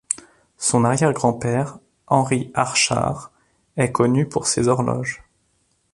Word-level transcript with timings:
Son 0.57 0.83
arrière-grand-père 0.83 1.77
Henry 2.07 2.49
Archard 2.55 3.31
est 3.77 3.91
connu 3.91 4.27
pour 4.27 4.47
ses 4.47 4.67
horloges. 4.67 5.21